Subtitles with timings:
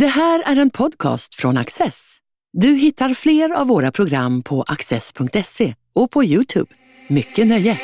[0.00, 2.16] Det här är en podcast från Access.
[2.52, 6.70] Du hittar fler av våra program på access.se och på Youtube.
[7.08, 7.78] Mycket nöje!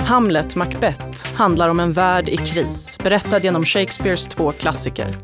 [0.00, 5.18] Hamlet Macbeth handlar om en värld i kris, berättad genom Shakespeares två klassiker.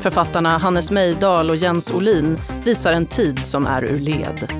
[0.00, 4.52] Författarna Hannes Mejdal och Jens Olin visar en tid som är ur led.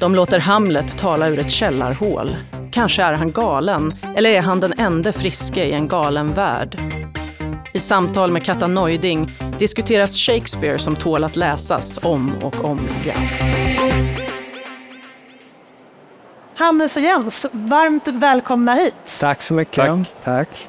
[0.00, 2.36] De låter Hamlet tala ur ett källarhål.
[2.76, 6.78] Kanske är han galen, eller är han den enda friske i en galen värld?
[7.74, 13.16] I samtal med Katta Neuding diskuteras Shakespeare som tål att läsas om och om igen.
[16.54, 19.18] Hannes och Jens, varmt välkomna hit.
[19.20, 19.86] Tack så mycket.
[19.86, 20.08] Tack.
[20.24, 20.68] Tack.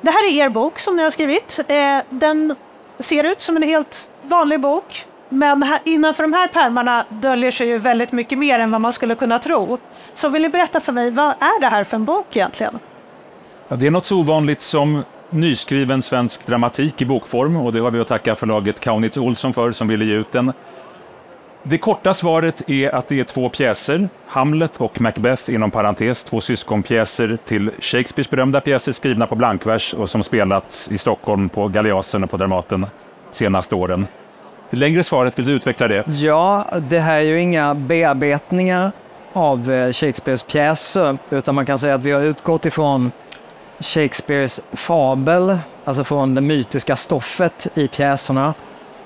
[0.00, 1.60] Det här är er bok som ni har skrivit.
[1.68, 2.54] Eh, Den
[2.98, 5.06] ser ut som en helt vanlig bok.
[5.34, 8.92] Men här, innanför de här pärmarna döljer sig ju väldigt mycket mer än vad man
[8.92, 9.78] skulle kunna tro.
[10.14, 12.78] Så vill ni berätta för mig, vad är det här för en bok egentligen?
[13.68, 17.90] Ja, det är något så ovanligt som nyskriven svensk dramatik i bokform och det har
[17.90, 20.52] vi att tacka förlaget Kaunitz Olsson för som ville ge ut den.
[21.62, 26.40] Det korta svaret är att det är två pjäser, Hamlet och Macbeth inom parentes, två
[26.40, 32.24] syskonpjäser till Shakespeares berömda pjäser skrivna på blankvers och som spelats i Stockholm på Galeasen
[32.24, 32.86] och på Dramaten
[33.30, 34.06] senaste åren.
[34.74, 36.04] Det längre svaret, vill du utveckla det?
[36.06, 38.92] Ja, det här är ju inga bearbetningar
[39.32, 43.12] av eh, Shakespeares pjäser, utan man kan säga att vi har utgått ifrån
[43.80, 48.54] Shakespeares fabel, alltså från det mytiska stoffet i pjäserna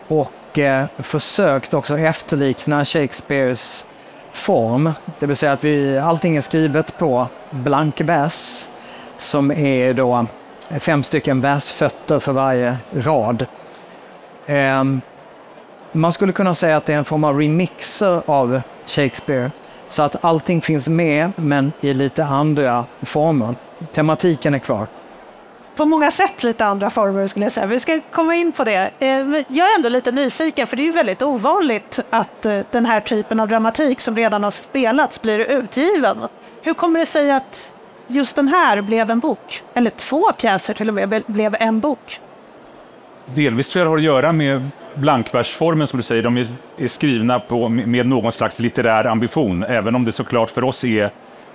[0.08, 3.86] och eh, försökt också efterlikna Shakespeares
[4.32, 4.92] form.
[5.18, 8.68] Det vill säga att vi, allting är skrivet på blank vers
[9.16, 10.26] som är då
[10.80, 13.46] fem stycken versfötter för varje rad.
[14.46, 14.84] Eh,
[15.92, 19.50] man skulle kunna säga att det är en form av remixer av Shakespeare.
[19.88, 23.54] Så att allting finns med, men i lite andra former.
[23.92, 24.86] Tematiken är kvar.
[25.76, 27.66] På många sätt lite andra former skulle jag säga.
[27.66, 28.90] Vi ska komma in på det.
[28.98, 29.08] Eh,
[29.48, 33.00] jag är ändå lite nyfiken, för det är ju väldigt ovanligt att eh, den här
[33.00, 36.18] typen av dramatik som redan har spelats blir utgiven.
[36.62, 37.72] Hur kommer det sig att
[38.06, 39.62] just den här blev en bok?
[39.74, 42.20] Eller två pjäser till och med blev en bok?
[43.34, 46.22] Delvis tror jag det har att göra med blankversformen som du säger.
[46.22, 46.46] De är,
[46.78, 51.10] är skrivna på, med någon slags litterär ambition, även om det såklart för oss är,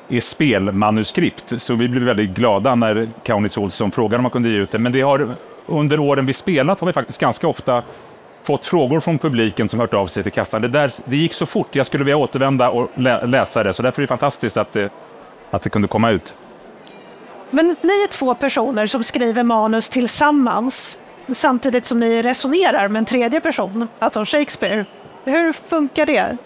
[0.09, 1.61] är spelmanuskript.
[1.61, 4.79] Så vi blev väldigt glada när Kaunitz Olsson frågade om man kunde ge ut det.
[4.79, 5.35] Men det har,
[5.65, 7.83] under åren vi spelat har vi faktiskt ganska ofta
[8.43, 10.61] fått frågor från publiken som hört av sig till kassan.
[10.61, 13.73] Det, där, det gick så fort, jag skulle vilja återvända och lä, läsa det.
[13.73, 14.89] Så därför är det fantastiskt att det,
[15.51, 16.35] att det kunde komma ut.
[17.49, 20.97] Men ni är två personer som skriver manus tillsammans
[21.31, 24.85] samtidigt som ni resonerar med en tredje person, alltså Shakespeare.
[25.23, 26.37] Hur funkar det?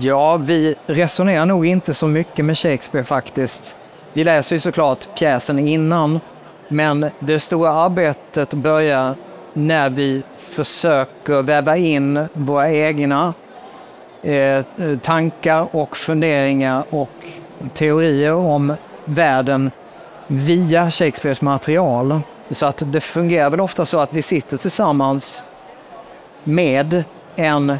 [0.00, 3.76] Ja, vi resonerar nog inte så mycket med Shakespeare faktiskt.
[4.12, 6.20] Vi läser ju såklart pjäsen innan,
[6.68, 9.14] men det stora arbetet börjar
[9.52, 13.34] när vi försöker väva in våra egna
[14.22, 14.64] eh,
[15.02, 17.10] tankar och funderingar och
[17.74, 19.70] teorier om världen
[20.26, 22.20] via Shakespeares material.
[22.50, 25.44] Så att det fungerar väl ofta så att vi sitter tillsammans
[26.44, 27.04] med
[27.36, 27.78] en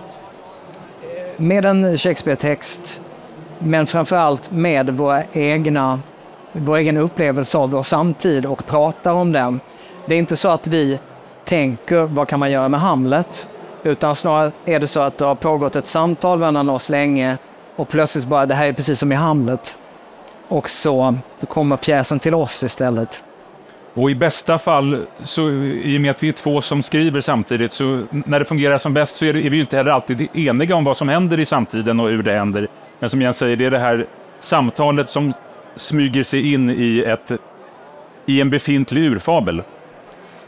[1.36, 3.00] med en Shakespeare-text,
[3.58, 6.00] men framförallt med våra egna,
[6.52, 9.60] vår egen upplevelse av vår samtid och pratar om den.
[10.06, 10.98] Det är inte så att vi
[11.44, 13.48] tänker vad kan man göra med Hamlet,
[13.82, 17.38] utan snarare är det så att det har pågått ett samtal mellan oss länge
[17.76, 19.78] och plötsligt bara, det här är precis som i Hamlet.
[20.48, 21.14] Och så
[21.48, 23.22] kommer pjäsen till oss istället.
[23.98, 27.72] Och i bästa fall, så, i och med att vi är två som skriver samtidigt,
[27.72, 30.28] så när det fungerar som bäst så är, det, är vi ju inte heller alltid
[30.36, 32.68] eniga om vad som händer i samtiden och hur det händer.
[32.98, 34.06] Men som Jens säger, det är det här
[34.40, 35.32] samtalet som
[35.76, 37.32] smyger sig in i, ett,
[38.26, 39.62] i en befintlig urfabel.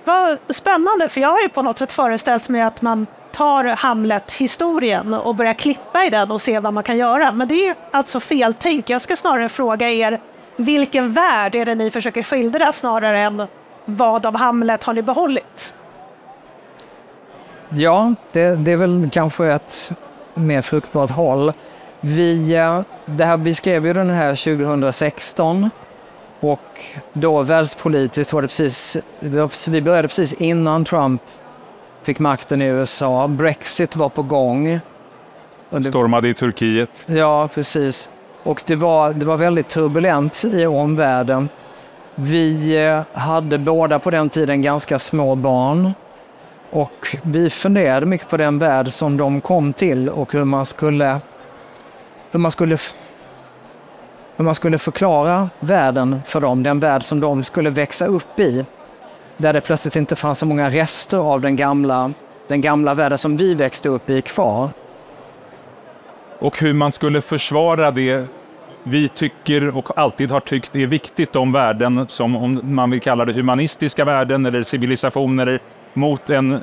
[0.05, 5.15] Vad spännande, för jag har ju på något sätt föreställt mig att man tar Hamlet-historien
[5.15, 7.33] och börjar klippa i den och se vad man kan göra.
[7.33, 8.91] Men det är alltså fel tänk.
[8.91, 10.21] Jag ska snarare fråga er,
[10.57, 13.47] vilken värld är det ni försöker skildra snarare än
[13.85, 15.75] vad av Hamlet har ni behållit?
[17.69, 19.93] Ja, det, det är väl kanske ett
[20.35, 21.53] mer fruktbart håll.
[22.01, 25.71] Vi, eh, det här, vi skrev ju den här 2016
[26.41, 26.81] och
[27.13, 28.97] då världspolitiskt var det precis,
[29.69, 31.23] vi började precis innan Trump
[32.03, 33.29] fick makten i USA.
[33.29, 34.81] Brexit var på gång.
[35.89, 37.05] Stormade i Turkiet.
[37.07, 38.11] Ja, precis.
[38.43, 41.49] Och det var, det var väldigt turbulent i omvärlden.
[42.15, 45.93] Vi eh, hade båda på den tiden ganska små barn.
[46.71, 51.19] Och vi funderade mycket på den värld som de kom till och hur man skulle,
[52.31, 52.79] hur man skulle,
[54.37, 58.65] hur man skulle förklara världen för dem, den värld som de skulle växa upp i.
[59.37, 62.13] där det plötsligt inte fanns så många rester av den gamla,
[62.49, 64.69] den gamla världen som vi växte upp i kvar.
[66.41, 68.27] Och hur man skulle försvara det
[68.83, 73.25] vi tycker och alltid har tyckt är viktigt, de värden som om man vill kalla
[73.25, 75.59] det humanistiska värden eller civilisationer
[75.95, 76.63] mot en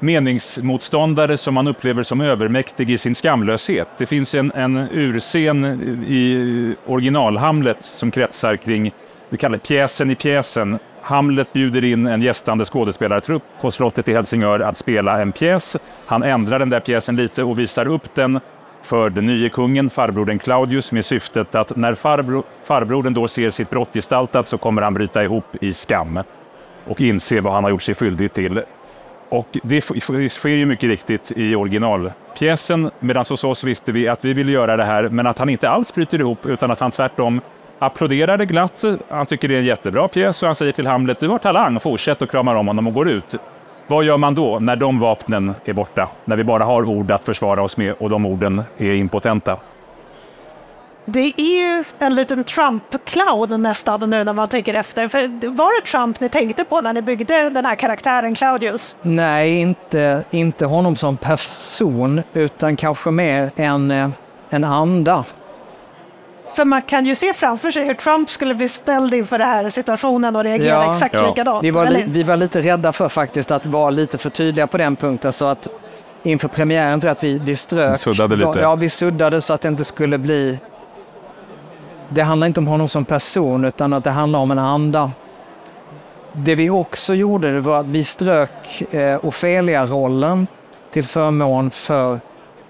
[0.00, 3.88] meningsmotståndare som man upplever som övermäktig i sin skamlöshet.
[3.98, 5.64] Det finns en, en urscen
[6.08, 8.92] i original-Hamlet som kretsar kring,
[9.28, 10.78] vi kallar pjäsen i pjäsen.
[11.02, 15.76] Hamlet bjuder in en gästande skådespelartrupp på slottet i Helsingör att spela en pjäs.
[16.06, 18.40] Han ändrar den där pjäsen lite och visar upp den
[18.82, 23.70] för den nye kungen, farbrodern Claudius, med syftet att när farbro, farbrodern då ser sitt
[23.70, 26.20] brott gestaltat så kommer han bryta ihop i skam
[26.86, 28.62] och inse vad han har gjort sig skyldig till.
[29.28, 29.80] Och det
[30.30, 34.76] sker ju mycket riktigt i originalpjäsen, medan hos oss visste vi att vi ville göra
[34.76, 37.40] det här, men att han inte alls bryter ihop, utan att han tvärtom
[37.78, 38.84] applåderar det glatt.
[39.08, 41.80] Han tycker det är en jättebra pjäs och han säger till Hamlet, du har talang,
[41.80, 43.36] fortsätt och kramar om honom och går ut.
[43.86, 46.08] Vad gör man då när de vapnen är borta?
[46.24, 49.56] När vi bara har ord att försvara oss med och de orden är impotenta?
[51.04, 55.08] Det är ju en liten Trump-clown nästan nu när man tänker efter.
[55.08, 58.96] För var det Trump ni tänkte på när ni byggde den här karaktären Claudius?
[59.02, 64.12] Nej, inte, inte honom som person, utan kanske mer en,
[64.50, 65.24] en anda.
[66.54, 69.70] För man kan ju se framför sig hur Trump skulle bli ställd inför den här
[69.70, 71.28] situationen och reagera ja, exakt ja.
[71.28, 71.64] likadant.
[71.64, 74.78] Vi var, li, vi var lite rädda för faktiskt att vara lite för tydliga på
[74.78, 75.68] den punkten så att
[76.22, 77.98] inför premiären tror jag att vi, vi strök.
[77.98, 78.58] Suddade lite.
[78.60, 80.58] Ja, vi suddade så att det inte skulle bli
[82.14, 85.10] det handlar inte om honom som person utan att det handlar om en anda.
[86.32, 90.46] Det vi också gjorde var att vi strök eh, Ofelia-rollen
[90.92, 92.20] till förmån för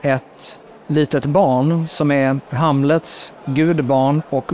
[0.03, 0.62] ett
[0.93, 4.53] litet barn som är Hamlets gudbarn och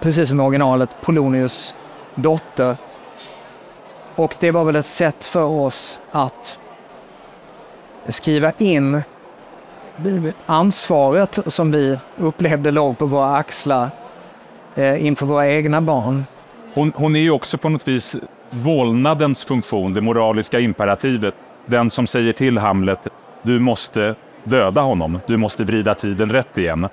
[0.00, 1.74] precis som i originalet Polonius
[2.14, 2.76] dotter.
[4.14, 6.58] Och det var väl ett sätt för oss att
[8.08, 9.02] skriva in
[10.46, 13.90] ansvaret som vi upplevde låg på våra axlar
[14.74, 16.24] eh, inför våra egna barn.
[16.74, 18.16] Hon, hon är ju också på något vis
[18.50, 21.34] vålnadens funktion, det moraliska imperativet.
[21.66, 23.08] Den som säger till Hamlet,
[23.42, 24.14] du måste
[24.44, 26.88] döda honom, du måste vrida tiden rätt igen.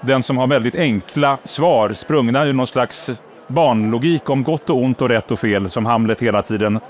[0.00, 5.02] Den som har väldigt enkla svar, sprungna ur någon slags barnlogik om gott och ont
[5.02, 6.80] och rätt och fel som Hamlet hela tiden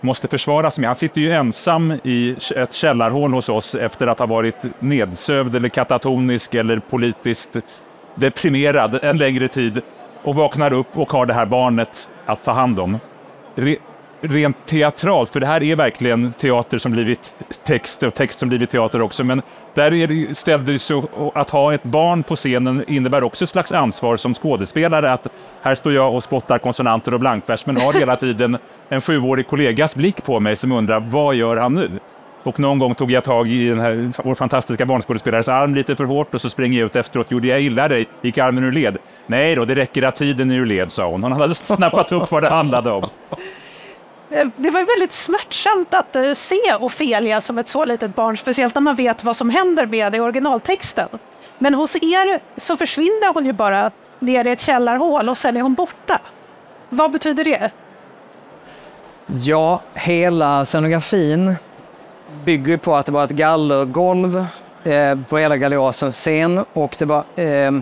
[0.00, 0.86] måste försvara med.
[0.88, 5.68] Han sitter ju ensam i ett källarhål hos oss efter att ha varit nedsövd eller
[5.68, 7.56] katatonisk eller politiskt
[8.14, 9.82] deprimerad en längre tid
[10.22, 12.98] och vaknar upp och har det här barnet att ta hand om.
[13.54, 13.76] Re
[14.26, 17.34] rent teatralt, för det här är verkligen teater som blivit
[17.64, 19.42] text och text som blivit teater också, men
[19.74, 23.50] där är det, ställde det så att ha ett barn på scenen innebär också ett
[23.50, 25.26] slags ansvar som skådespelare att
[25.62, 28.58] här står jag och spottar konsonanter och blankvers men har hela tiden
[28.88, 31.90] en sjuårig kollegas blick på mig som undrar vad gör han nu?
[32.46, 36.04] Och någon gång tog jag tag i den här, vår fantastiska barnskådespelares arm lite för
[36.04, 37.30] hårt och så springer jag ut efteråt.
[37.30, 38.08] Gjorde jag illa dig?
[38.22, 38.98] Gick armen ur led?
[39.26, 41.22] Nej då, det räcker att tiden är ur led, sa hon.
[41.22, 43.08] Hon hade snappat upp vad det handlade om.
[44.30, 48.74] Eh, det var väldigt smärtsamt att eh, se Ofelia som ett så litet barn, speciellt
[48.74, 51.08] när man vet vad som händer med det i originaltexten.
[51.58, 55.60] Men hos er så försvinner hon ju bara ner i ett källarhål och sen är
[55.60, 56.20] hon borta.
[56.88, 57.70] Vad betyder det?
[59.26, 61.54] Ja, hela scenografin
[62.44, 64.46] bygger på att det var ett gallergolv
[64.84, 67.72] eh, på hela galeasens scen och det var eh,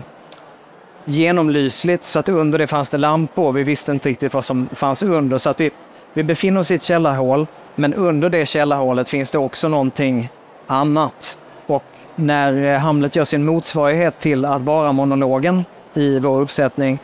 [1.05, 3.53] genomlysligt så att under det fanns det lampor.
[3.53, 5.71] Vi visste inte riktigt vad som fanns under så att vi
[6.15, 10.29] vi befinner oss i ett källarhål, men under det källarhålet finns det också någonting
[10.67, 11.39] annat.
[11.67, 11.83] Och
[12.15, 16.99] när eh, Hamlet gör sin motsvarighet till att vara monologen i vår uppsättning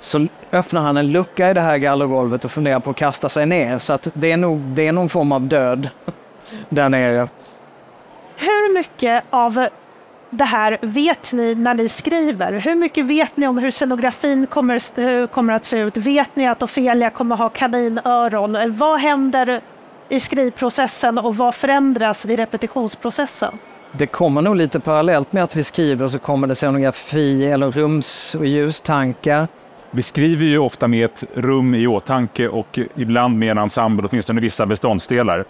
[0.00, 3.46] så öppnar han en lucka i det här gallergolvet och funderar på att kasta sig
[3.46, 3.78] ner.
[3.78, 5.88] Så att det är nog det är någon form av död
[6.68, 7.28] där nere.
[8.36, 9.68] Hur mycket av
[10.36, 12.52] det här vet ni när ni skriver?
[12.52, 15.96] Hur mycket vet ni om hur scenografin kommer, eh, kommer att se ut?
[15.96, 18.76] Vet ni att Ofelia kommer ha kaninöron?
[18.76, 19.60] Vad händer
[20.08, 23.58] i skrivprocessen och vad förändras i repetitionsprocessen?
[23.92, 28.34] Det kommer nog lite parallellt med att vi skriver så kommer det scenografi eller rums
[28.34, 29.48] och ljustankar.
[29.90, 34.40] Vi skriver ju ofta med ett rum i åtanke och ibland med en ensemble, åtminstone
[34.40, 35.44] vissa beståndsdelar.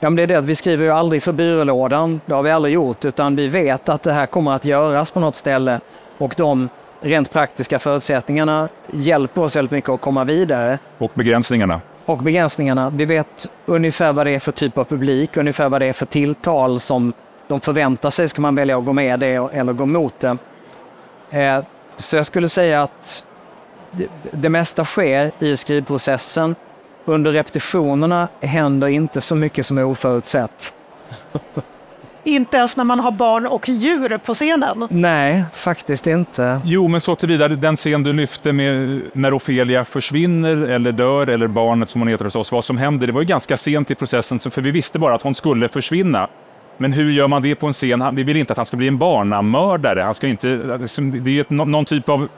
[0.00, 2.20] Ja, men det är det att vi skriver ju aldrig för byrålådan.
[2.26, 5.20] Det har vi aldrig gjort, utan vi vet att det här kommer att göras på
[5.20, 5.80] något ställe
[6.18, 6.68] och de
[7.00, 10.78] rent praktiska förutsättningarna hjälper oss väldigt mycket att komma vidare.
[10.98, 11.80] Och begränsningarna?
[12.06, 12.90] Och begränsningarna.
[12.90, 16.06] Vi vet ungefär vad det är för typ av publik, ungefär vad det är för
[16.06, 17.12] tilltal som
[17.48, 18.28] de förväntar sig.
[18.28, 20.36] Ska man välja att gå med det eller gå mot det?
[21.30, 21.64] Eh,
[21.96, 23.24] så jag skulle säga att
[24.30, 26.54] det mesta sker i skrivprocessen
[27.04, 30.74] under repetitionerna händer inte så mycket som är oförutsett.
[32.24, 34.88] Inte ens när man har barn och djur på scenen.
[34.90, 36.60] Nej, faktiskt inte.
[36.64, 41.46] Jo, men så tillvida, den scen du lyfte med när Ofelia försvinner eller dör eller
[41.46, 43.94] barnet som hon heter hos oss, vad som händer, det var ju ganska sent i
[43.94, 46.28] processen, för vi visste bara att hon skulle försvinna.
[46.78, 48.14] Men hur gör man det på en scen?
[48.16, 50.00] Vi vill inte att han ska bli en barnamördare.
[50.00, 52.28] Han ska inte, det är ju någon typ av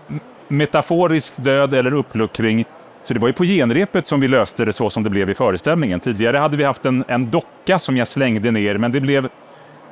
[0.48, 2.64] metaforisk död eller uppluckring.
[3.04, 5.34] Så det var ju på genrepet som vi löste det så som det blev i
[5.34, 6.00] föreställningen.
[6.00, 9.28] Tidigare hade vi haft en, en docka som jag slängde ner, men det blev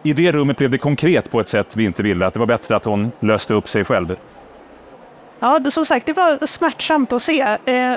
[0.03, 2.27] i det rummet blev det konkret på ett sätt vi inte ville.
[2.27, 4.17] Att det var bättre att hon löste upp sig själv.
[5.41, 7.41] Ja, det, som sagt, det var smärtsamt att se.
[7.41, 7.95] Eh,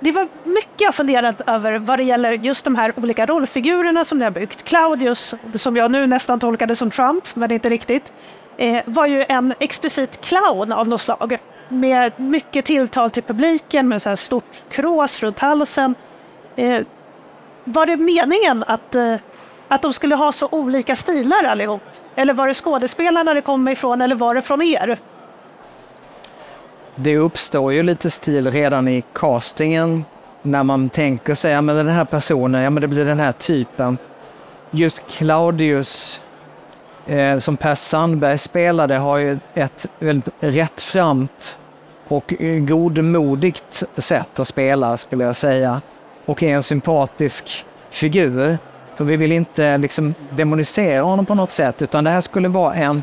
[0.00, 4.18] det var mycket jag funderat över vad det gäller just de här olika rollfigurerna som
[4.18, 4.64] ni har byggt.
[4.64, 8.12] Claudius, som jag nu nästan tolkade som Trump, men inte riktigt,
[8.56, 11.38] eh, var ju en explicit clown av något slag.
[11.68, 15.94] Med mycket tilltal till publiken, med så här stort krås runt halsen.
[16.56, 16.80] Eh,
[17.64, 19.16] var det meningen att eh,
[19.68, 21.82] att de skulle ha så olika stilar allihop?
[22.14, 24.98] Eller var det skådespelarna det kom ifrån eller var det från er?
[26.94, 30.04] Det uppstår ju lite stil redan i castingen
[30.42, 33.32] när man tänker sig, ja men den här personen, ja men det blir den här
[33.32, 33.98] typen.
[34.70, 36.20] Just Claudius
[37.06, 41.58] eh, som Per Sandberg spelade har ju ett väldigt rättframt
[42.08, 45.80] och eh, godmodigt sätt att spela skulle jag säga.
[46.24, 48.58] Och är en sympatisk figur.
[48.96, 52.74] För vi vill inte liksom demonisera honom på något sätt, utan det här skulle vara
[52.74, 53.02] en,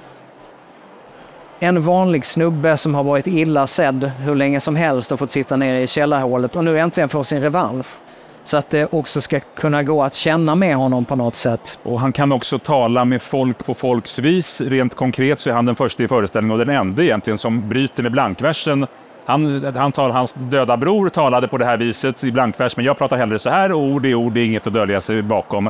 [1.59, 5.55] en vanlig snubbe som har varit illa sedd hur länge som helst och fått sitta
[5.55, 8.00] nere i källarhålet och nu äntligen får sin revansch.
[8.43, 11.79] Så att det också ska kunna gå att känna med honom på något sätt.
[11.83, 14.61] Och han kan också tala med folk på folks vis.
[14.61, 18.03] Rent konkret så är han den första i föreställningen och den enda egentligen som bryter
[18.03, 18.87] med blankversen
[19.25, 22.97] han, han tal, hans döda bror talade på det här viset i blankvers, men jag
[22.97, 25.69] pratar hellre så här och ord är ord, det är inget att dölja sig bakom.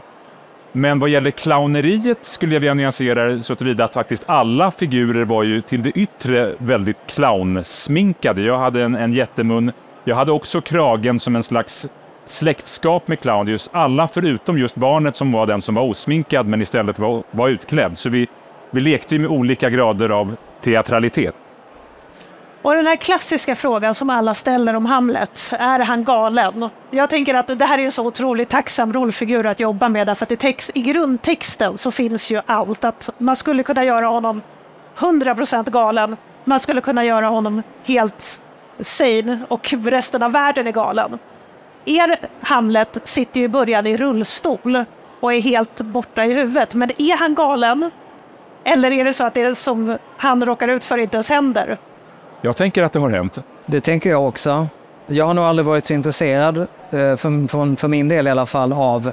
[0.72, 5.26] Men vad gäller clowneriet skulle jag vilja nyansera det så tillvida att faktiskt alla figurer
[5.26, 8.42] var ju till det yttre väldigt clownsminkade.
[8.42, 9.72] Jag hade en, en jättemun,
[10.04, 11.90] jag hade också kragen som en slags
[12.26, 13.70] släktskap med Claudius.
[13.74, 17.98] Alla förutom just barnet som var den som var osminkad men istället var, var utklädd.
[17.98, 18.28] Så vi,
[18.72, 21.36] vi lekte med olika grader av teatralitet.
[22.62, 26.70] Och den här klassiska frågan som alla ställer om Hamlet, är han galen?
[26.92, 30.26] Jag tänker att det här är en så otroligt tacksam rollfigur att jobba med därför
[30.26, 32.86] att i, text, i grundtexten så finns ju allt.
[32.86, 34.42] Att man skulle kunna göra honom
[34.98, 38.42] 100% galen, man skulle kunna göra honom helt
[38.80, 41.20] sane och resten av världen är galen.
[41.86, 44.84] Er Hamlet sitter ju i början i rullstol
[45.20, 46.74] och är helt borta i huvudet.
[46.74, 47.92] Men är han galen?
[48.64, 51.78] Eller är det så att det som han råkar ut för inte ens händer?
[52.42, 53.38] Jag tänker att det har hänt.
[53.66, 54.68] Det tänker jag också.
[55.08, 58.46] Jag har nog aldrig varit så intresserad, eh, för, för, för min del i alla
[58.46, 59.12] fall, av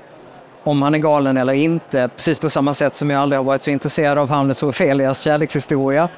[0.64, 2.10] om han är galen eller inte.
[2.16, 5.20] Precis på samma sätt som jag aldrig har varit så intresserad av Hamlets och Ofelias
[5.20, 6.08] kärlekshistoria.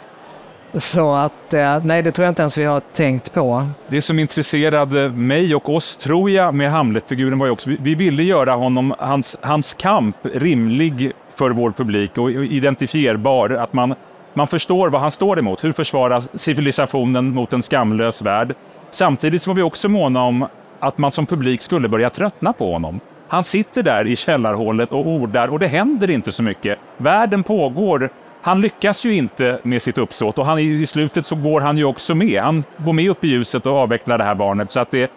[0.74, 3.66] Så att, eh, nej, det tror jag inte ens vi har tänkt på.
[3.88, 8.22] Det som intresserade mig och oss, tror jag, med Hamlet-figuren var ju också, vi ville
[8.22, 13.50] göra honom, hans, hans kamp rimlig för vår publik och identifierbar.
[13.50, 13.94] Att man
[14.34, 15.64] man förstår vad han står emot.
[15.64, 18.54] Hur försvaras civilisationen mot en skamlös värld?
[18.90, 20.46] Samtidigt var vi också måna om
[20.80, 23.00] att man som publik skulle börja tröttna på honom.
[23.28, 26.78] Han sitter där i källarhålet och ordar och det händer inte så mycket.
[26.96, 28.10] Världen pågår.
[28.42, 31.84] Han lyckas ju inte med sitt uppsåt och han, i slutet så går han ju
[31.84, 32.42] också med.
[32.42, 34.72] Han går med upp i ljuset och avvecklar det här barnet.
[34.72, 35.10] Så att det,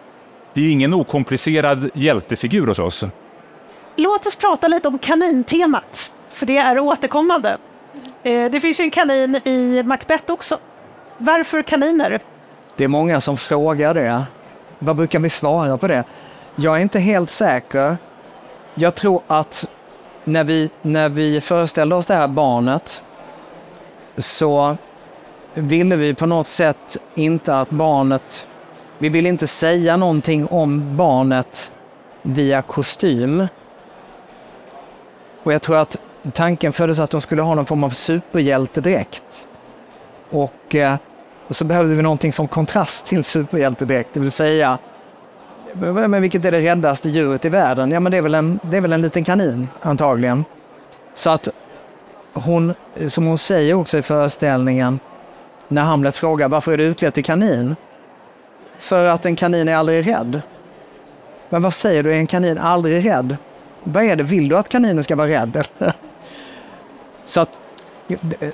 [0.52, 3.04] det är ingen okomplicerad hjältefigur hos oss.
[3.96, 7.58] Låt oss prata lite om kanintemat, för det är återkommande.
[8.22, 10.58] Eh, det finns ju en kanin i Macbeth också.
[11.18, 12.20] Varför kaniner?
[12.76, 14.22] Det är många som frågar det.
[14.78, 16.04] Vad brukar vi svara på det?
[16.56, 17.96] Jag är inte helt säker.
[18.74, 19.68] Jag tror att
[20.24, 23.02] när vi, när vi föreställde oss det här barnet
[24.16, 24.76] så
[25.54, 28.46] ville vi på något sätt inte att barnet...
[28.98, 31.72] Vi ville inte säga någonting om barnet
[32.22, 33.46] via kostym.
[35.42, 36.00] Och jag tror att
[36.32, 39.48] tanken föddes att de skulle ha någon form av superhjältedräkt.
[40.30, 40.96] Och eh,
[41.50, 44.78] så behövde vi någonting som kontrast till superhjältedräkt, det vill säga
[45.74, 47.90] men vilket är det räddaste djuret i världen?
[47.90, 50.44] Ja, men det är väl en, det är väl en liten kanin antagligen.
[51.14, 51.48] Så att
[52.34, 55.00] hon, eh, som hon säger också i föreställningen,
[55.68, 57.76] när Hamlet frågar varför är du utklädd till kanin?
[58.78, 60.42] För att en kanin är aldrig rädd.
[61.48, 63.36] Men vad säger du, är en kanin aldrig rädd?
[63.84, 65.66] Vad är det, vill du att kaninen ska vara rädd?
[67.24, 67.60] Så att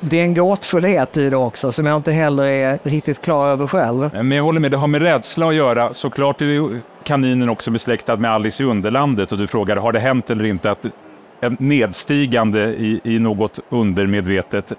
[0.00, 3.66] det är en gåtfullhet i det också som jag inte heller är riktigt klar över
[3.66, 4.10] själv.
[4.12, 5.94] Men jag håller med, det har med rädsla att göra.
[5.94, 10.30] Såklart är kaninen också besläktad med Alice i Underlandet och du frågar, har det hänt
[10.30, 10.86] eller inte att
[11.40, 14.72] en nedstigande i, i något undermedvetet.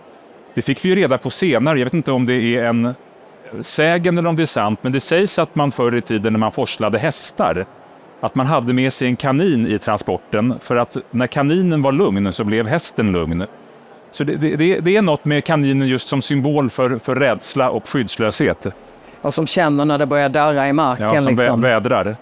[0.53, 1.79] Det fick vi ju reda på senare.
[1.79, 2.93] Jag vet inte om det är en
[3.61, 6.39] sägen eller om det är sant, men det sägs att man förr i tiden när
[6.39, 7.65] man forslade hästar,
[8.21, 12.33] att man hade med sig en kanin i transporten för att när kaninen var lugn
[12.33, 13.45] så blev hästen lugn.
[14.11, 17.89] Så det, det, det är något med kaninen just som symbol för, för rädsla och
[17.89, 18.67] skyddslöshet.
[19.21, 21.13] Och som känner när det börjar darra i marken.
[21.13, 21.61] Ja, som liksom.
[21.61, 22.15] vädrar.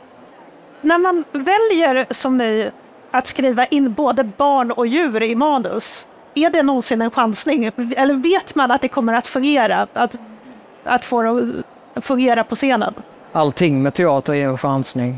[0.81, 2.71] När man väljer, som ni,
[3.11, 7.65] att skriva in både barn och djur i manus, är det någonsin en chansning?
[7.97, 9.87] Eller vet man att det kommer att fungera?
[9.93, 10.17] Att,
[10.83, 11.63] att få det
[11.93, 12.93] att fungera på scenen?
[13.31, 15.15] Allting med teater är en chansning.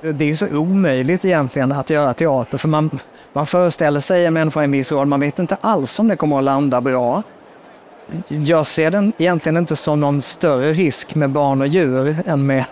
[0.00, 2.98] Det är ju så omöjligt egentligen att göra teater, för man,
[3.32, 6.16] man föreställer sig en människa i en viss roll, man vet inte alls om det
[6.16, 7.22] kommer att landa bra.
[8.28, 12.64] Jag ser den egentligen inte som någon större risk med barn och djur än med,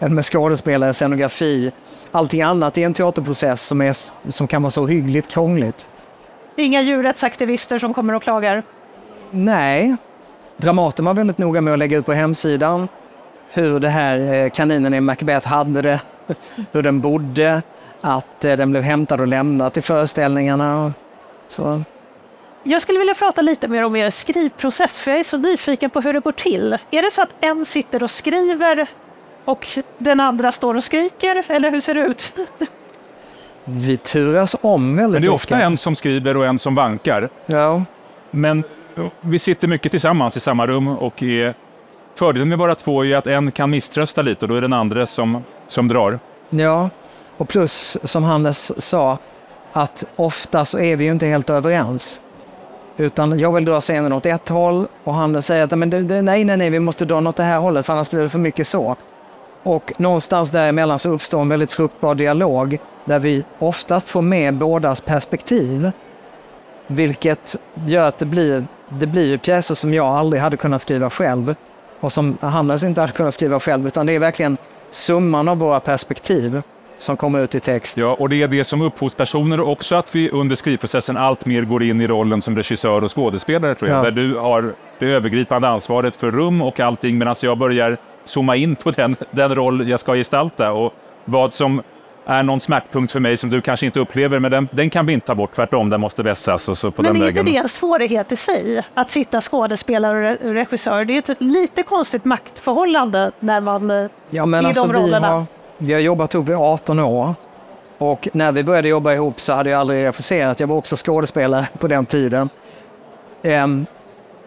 [0.00, 1.72] än med skådespelare, scenografi.
[2.12, 3.96] Allting annat i en teaterprocess som, är,
[4.30, 5.88] som kan vara så hyggligt krångligt.
[6.56, 8.62] Inga djurrättsaktivister som kommer och klagar?
[9.30, 9.96] Nej.
[10.56, 12.88] Dramaten var väldigt noga med att lägga ut på hemsidan
[13.50, 16.00] hur det här eh, kaninen i Macbeth hade det,
[16.72, 17.62] hur den bodde,
[18.00, 20.92] att eh, den blev hämtad och lämnad till föreställningarna.
[21.48, 21.82] Så.
[22.62, 26.00] Jag skulle vilja prata lite mer om er skrivprocess, för jag är så nyfiken på
[26.00, 26.78] hur det går till.
[26.90, 28.86] Är det så att en sitter och skriver
[29.46, 32.34] och den andra står och skriker, eller hur ser det ut?
[33.64, 35.34] Vi turas om väldigt Men det är mycket.
[35.34, 37.28] ofta en som skriver och en som vankar.
[37.46, 37.82] Ja.
[38.30, 38.64] Men
[39.20, 41.54] vi sitter mycket tillsammans i samma rum och är...
[42.14, 44.64] fördelen med bara två är ju att en kan misströsta lite och då är det
[44.64, 46.18] den andra som, som drar.
[46.50, 46.90] ja,
[47.36, 49.18] och plus som Hannes sa,
[49.72, 52.20] att ofta så är vi ju inte helt överens.
[52.96, 55.90] Utan jag vill dra scenen åt ett håll och Hannes säger att men
[56.24, 58.38] nej, nej, nej, vi måste dra åt det här hållet för annars blir det för
[58.38, 58.96] mycket så.
[59.66, 65.00] Och någonstans däremellan så uppstår en väldigt fruktbar dialog där vi oftast får med bådas
[65.00, 65.90] perspektiv.
[66.86, 71.10] Vilket gör att det blir, det blir ju pjäser som jag aldrig hade kunnat skriva
[71.10, 71.54] själv
[72.00, 74.56] och som Hannes inte hade kunnat skriva själv, utan det är verkligen
[74.90, 76.62] summan av våra perspektiv
[76.98, 77.96] som kommer ut i text.
[77.96, 81.62] Ja, och det är det som upphovspersoner och också att vi under skrivprocessen allt mer
[81.62, 83.98] går in i rollen som regissör och skådespelare tror jag.
[83.98, 84.02] Ja.
[84.02, 87.96] Där du har det övergripande ansvaret för rum och allting medan jag börjar
[88.28, 90.92] zooma in på den, den roll jag ska gestalta och
[91.24, 91.82] vad som
[92.26, 95.12] är någon smärtpunkt för mig som du kanske inte upplever, men den, den kan vi
[95.12, 95.54] inte ta bort.
[95.54, 97.52] Tvärtom, den måste vässas och så på Men den är inte vägen.
[97.54, 98.82] det en svårighet i sig?
[98.94, 104.06] Att sitta skådespelare och re- regissör, det är ett lite konstigt maktförhållande när man eh,
[104.30, 105.28] Ja, men i alltså, de vi, rollerna.
[105.28, 105.44] har,
[105.78, 107.34] vi har jobbat ihop i 18 år.
[107.98, 110.60] Och när vi började jobba ihop så hade jag aldrig regisserat.
[110.60, 112.48] Jag var också skådespelare på den tiden.
[113.42, 113.86] Ehm,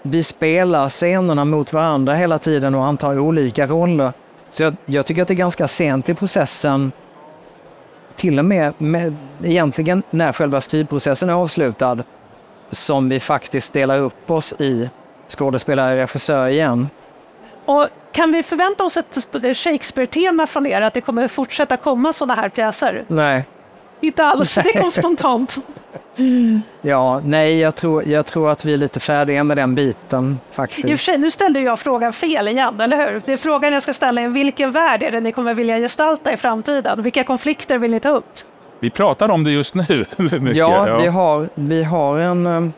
[0.01, 4.13] vi spelar scenerna mot varandra hela tiden och antar olika roller.
[4.49, 6.91] Så jag, jag tycker att det är ganska sent i processen,
[8.15, 12.03] till och med, med egentligen när själva skrivprocessen är avslutad,
[12.69, 14.89] som vi faktiskt delar upp oss i
[15.27, 16.89] skådespelare och regissör igen.
[17.65, 20.81] Och kan vi förvänta oss ett Shakespeare-tema från er?
[20.81, 23.05] Att det kommer fortsätta komma sådana här pjäser?
[23.07, 23.45] Nej,
[24.01, 25.57] Inte alls, det kom spontant.
[26.81, 30.35] Ja, nej, jag tror, jag tror att vi är lite färdiga med den biten I
[30.35, 31.03] och för faktiskt.
[31.03, 33.21] sig, nu ställde jag frågan fel igen, eller hur?
[33.25, 36.33] Det är frågan jag ska ställa är vilken värld är det ni kommer vilja gestalta
[36.33, 37.03] i framtiden?
[37.03, 38.25] Vilka konflikter vill ni ta upp?
[38.79, 39.83] Vi pratar om det just nu.
[40.17, 42.69] mycket, Ja, Vi, har, vi, har en, eh,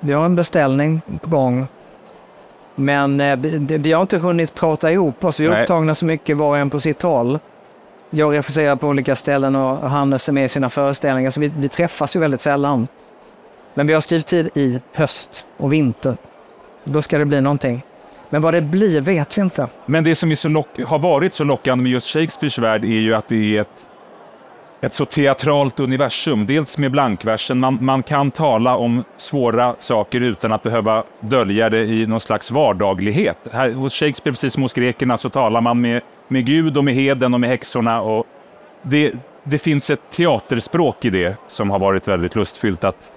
[0.00, 1.66] vi har en beställning på gång.
[2.74, 5.40] Men eh, vi- det- vi har inte hunnit prata ihop oss.
[5.40, 5.62] Vi är Nej.
[5.62, 7.38] upptagna så mycket var och en på sitt håll.
[8.10, 11.68] Jag regisserar på olika ställen och Hannes är med i sina föreställningar, så vi, vi
[11.68, 12.88] träffas ju väldigt sällan.
[13.74, 16.16] Men vi har skrivit tid i höst och vinter.
[16.84, 17.82] Då ska det bli någonting.
[18.30, 19.66] Men vad det blir vet vi inte.
[19.86, 22.88] Men det som är så lock- har varit så lockande med just Shakespeares värld är
[22.88, 23.68] ju att det är ett,
[24.80, 26.46] ett så teatralt universum.
[26.46, 31.84] Dels med blankversen, man, man kan tala om svåra saker utan att behöva dölja det
[31.84, 33.38] i någon slags vardaglighet.
[33.52, 36.94] Här, hos Shakespeare, precis som hos grekerna, så talar man med, med Gud och med
[36.94, 38.00] heden och med häxorna.
[38.00, 38.26] Och
[38.82, 39.12] det,
[39.44, 43.12] det finns ett teaterspråk i det som har varit väldigt lustfyllt att,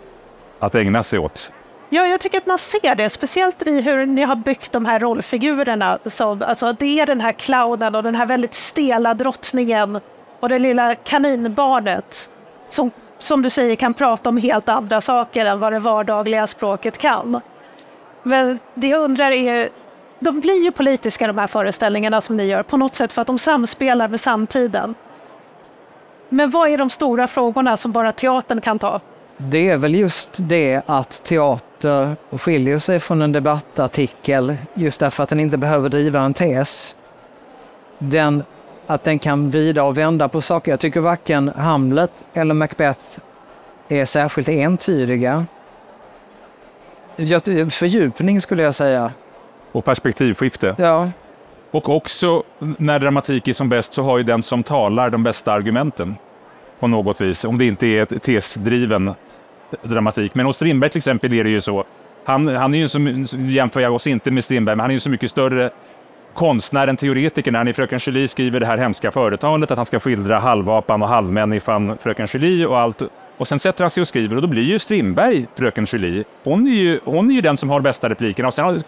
[0.60, 1.52] att ägna sig åt.
[1.90, 5.00] Ja, jag tycker att man ser det, speciellt i hur ni har byggt de här
[5.00, 6.00] rollfigurerna.
[6.06, 10.00] Som, alltså, det är den här clownen och den här väldigt stela drottningen
[10.42, 12.30] och det lilla kaninbarnet
[12.70, 16.98] som, som du säger kan prata om helt andra saker än vad det vardagliga språket
[16.98, 17.42] kan.
[18.24, 19.70] Men det jag undrar är,
[20.20, 23.28] de blir ju politiska de här föreställningarna som ni gör på något sätt för att
[23.28, 24.96] de samspelar med samtiden.
[26.30, 29.02] Men vad är de stora frågorna som bara teatern kan ta?
[29.38, 35.30] Det är väl just det att teater skiljer sig från en debattartikel just därför att
[35.30, 36.96] den inte behöver driva en tes.
[38.00, 38.44] Den
[38.94, 40.72] att den kan vrida och vända på saker.
[40.72, 43.20] Jag tycker varken Hamlet eller Macbeth
[43.88, 45.46] är särskilt entydiga.
[47.70, 49.12] Fördjupning skulle jag säga.
[49.72, 50.76] Och perspektivskifte.
[50.78, 51.12] Ja,
[51.72, 55.54] Och också när dramatik är som bäst så har ju den som talar de bästa
[55.54, 56.16] argumenten.
[56.80, 57.46] På något vis.
[57.46, 59.14] Om det inte är tesdriven
[59.82, 60.36] dramatik.
[60.36, 61.86] Men hos Strindberg till exempel är det ju så.
[62.26, 65.00] Han, han är ju som, jämför jag oss inte med Strindberg, men han är ju
[65.00, 65.70] så mycket större
[66.34, 70.00] Konstnären, teoretikern, när han i Fröken Julie skriver det här hemska företalet, att han ska
[70.00, 73.02] skildra halvapan och halvmänniskan Fröken Julie och allt.
[73.38, 76.24] Och sen sätter han sig och skriver och då blir ju Strindberg Fröken Julie.
[76.44, 78.48] Hon är ju, hon är ju den som har bästa replikerna.
[78.48, 78.82] Och sen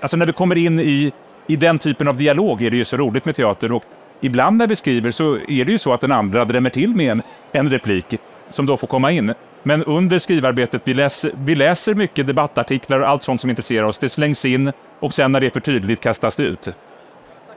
[0.00, 1.12] alltså när vi kommer in i,
[1.46, 3.72] i den typen av dialog är det ju så roligt med teater.
[3.72, 3.84] Och
[4.20, 7.12] ibland när vi skriver så är det ju så att den andra drämmer till med
[7.12, 8.06] en, en replik
[8.50, 9.34] som då får komma in.
[9.62, 13.98] Men under skrivarbetet, vi läser, vi läser mycket debattartiklar och allt sånt som intresserar oss.
[13.98, 16.68] Det slängs in och sen när det är för tydligt kastas det ut.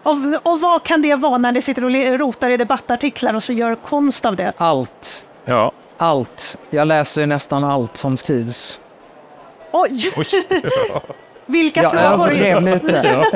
[0.04, 3.54] Och, och vad kan det vara när ni sitter och rotar i debattartiklar och så
[3.54, 4.54] gör konst av det?
[4.58, 5.26] allt.
[5.46, 6.58] Ja, Allt.
[6.70, 8.80] Jag läser ju nästan allt som skrivs.
[9.72, 10.12] Oj!
[10.18, 10.26] Oj.
[11.46, 12.06] Vilka Jag frågor?
[12.06, 13.28] överdrev lite.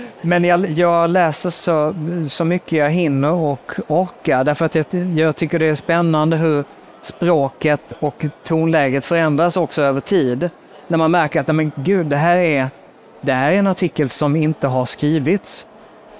[0.20, 1.94] Men jag, jag läser så,
[2.28, 6.64] så mycket jag hinner och orkar därför att jag, jag tycker det är spännande hur
[7.00, 10.50] språket och tonläget förändras också över tid.
[10.88, 12.68] När man märker att men gud, det här är,
[13.22, 15.66] det här är en artikel som inte har skrivits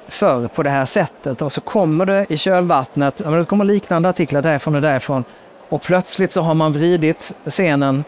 [0.09, 1.43] förr på det här sättet.
[1.43, 5.25] Och så kommer det i kölvattnet, det kommer liknande artiklar därifrån och därifrån.
[5.69, 8.05] Och plötsligt så har man vridit scenen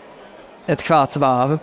[0.67, 1.59] ett kvarts varv.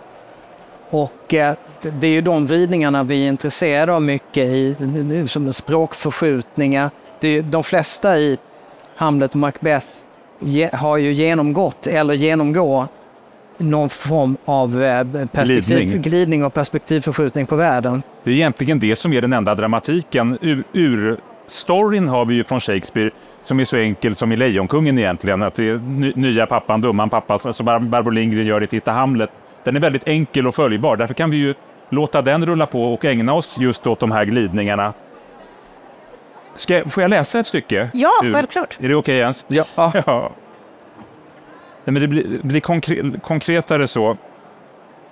[0.90, 4.76] Och eh, det- är ju de vridningarna vi är intresserade av mycket i,
[5.26, 6.90] som språkförskjutningar.
[7.20, 8.38] Det är, ju- de flesta i
[8.96, 9.86] Hamlet och Macbeth
[10.72, 12.86] har ju genomgått eller genomgår
[13.58, 16.02] någon form av eh, perspektiv, Glidning.
[16.02, 18.02] glidning och perspektivförskjutning på världen.
[18.24, 20.38] Det är egentligen det som är den enda dramatiken.
[20.40, 23.10] Ur, ur storyn har vi ju från Shakespeare
[23.42, 25.42] som är så enkel som i Lejonkungen egentligen.
[25.42, 28.92] Att det är ny, nya pappan, dumman pappa, som Bar- Barbro Lindgren gör i Titta
[28.92, 29.30] Hamlet.
[29.64, 30.96] Den är väldigt enkel och följbar.
[30.96, 31.54] Därför kan vi ju
[31.90, 34.92] låta den rulla på och ägna oss just åt de här glidningarna.
[36.56, 37.90] Ska, jag- får jag läsa ett stycke?
[37.94, 38.78] Ja, självklart.
[38.80, 39.44] Är det okej Jens?
[39.48, 39.64] Ja.
[40.06, 40.32] Ja.
[41.84, 44.16] Nej, men det blir, blir konkre konkretare så.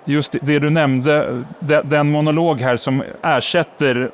[0.05, 4.11] Just det, det du nämnde, de, den monolog här som ersätter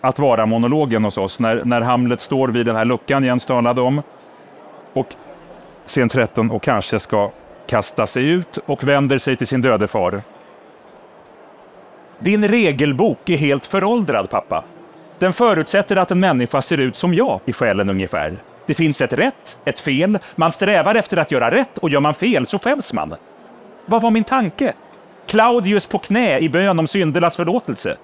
[0.00, 1.40] att vara monologen hos oss.
[1.40, 4.02] När, när Hamlet står vid den här luckan Jens talade om.
[4.92, 5.14] Och
[5.86, 7.30] scen 13 och kanske ska
[7.66, 10.22] kasta sig ut och vänder sig till sin döde far.
[12.18, 14.64] Din regelbok är helt föråldrad, pappa.
[15.18, 18.36] Den förutsätter att en människa ser ut som jag i själen ungefär.
[18.66, 22.14] Det finns ett rätt, ett fel, man strävar efter att göra rätt och gör man
[22.14, 23.14] fel så skäms man.
[23.86, 24.72] Vad var min tanke?
[25.26, 27.96] Claudius på knä i bön om syndernas förlåtelse.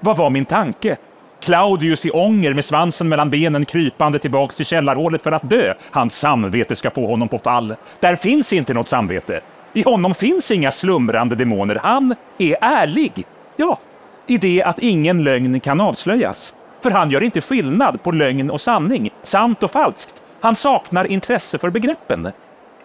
[0.00, 0.96] Vad var min tanke?
[1.40, 5.74] Claudius i ånger med svansen mellan benen krypande tillbaks till källarhålet för att dö.
[5.90, 7.74] Hans samvete ska få honom på fall.
[8.00, 9.40] Där finns inte något samvete.
[9.72, 11.80] I honom finns inga slumrande demoner.
[11.82, 13.26] Han är ärlig.
[13.56, 13.78] Ja,
[14.26, 16.54] i det att ingen lögn kan avslöjas.
[16.86, 20.14] För han gör inte skillnad på lögn och sanning, sant och falskt.
[20.40, 22.28] Han saknar intresse för begreppen.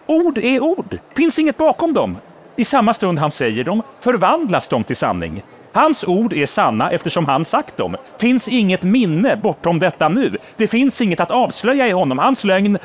[0.06, 2.16] Ord är ord, finns inget bakom dem.
[2.56, 5.42] I samma stund han säger dem förvandlas de till sanning.
[5.72, 7.96] Hans ord är sanna eftersom han sagt dem.
[8.18, 10.36] Finns inget minne bortom detta nu.
[10.56, 12.18] Det finns inget att avslöja i honom.
[12.18, 12.78] Hans lögn...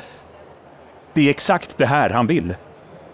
[1.14, 2.54] Det är exakt det här han vill.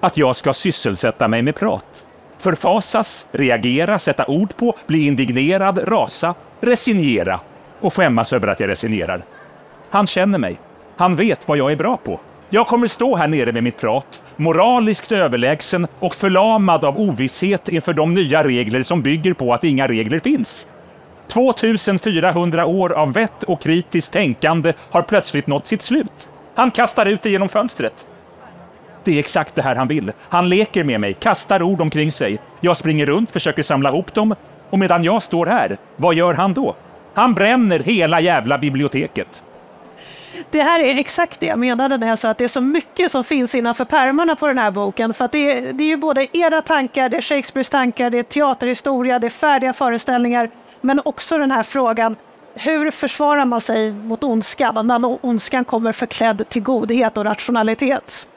[0.00, 2.06] Att jag ska sysselsätta mig med prat.
[2.38, 7.40] Förfasas, reagera, sätta ord på, bli indignerad, rasa, resignera
[7.84, 9.22] och skämmas över att jag resignerar.
[9.90, 10.56] Han känner mig.
[10.96, 12.20] Han vet vad jag är bra på.
[12.50, 17.92] Jag kommer stå här nere med mitt prat, moraliskt överlägsen och förlamad av ovisshet inför
[17.92, 20.68] de nya regler som bygger på att inga regler finns.
[21.28, 26.28] 2400 år av vett och kritiskt tänkande har plötsligt nått sitt slut.
[26.54, 28.06] Han kastar ut det genom fönstret.
[29.04, 30.12] Det är exakt det här han vill.
[30.28, 32.38] Han leker med mig, kastar ord omkring sig.
[32.60, 34.34] Jag springer runt, försöker samla ihop dem.
[34.70, 36.74] Och medan jag står här, vad gör han då?
[37.14, 39.44] Han bränner hela jävla biblioteket.
[40.50, 43.10] Det här är exakt det jag menade när jag sa att det är så mycket
[43.10, 45.14] som finns innanför pärmarna på den här boken.
[45.14, 48.18] För att det, är, det är ju både era tankar, det är Shakespeares tankar, det
[48.18, 50.50] är teaterhistoria, det är färdiga föreställningar.
[50.80, 52.16] Men också den här frågan,
[52.54, 58.28] hur försvarar man sig mot ondskan när ondskan kommer förklädd till godhet och rationalitet?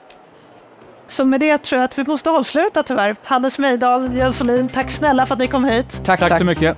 [1.07, 3.15] Så med det tror jag att vi måste avsluta tyvärr.
[3.23, 6.01] Hannes Mejdal, Jens Olin, tack snälla för att ni kom hit.
[6.05, 6.39] Tack, Tack tack.
[6.39, 6.77] så mycket.